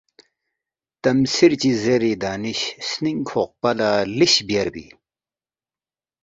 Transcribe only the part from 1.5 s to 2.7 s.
چی زیری دانش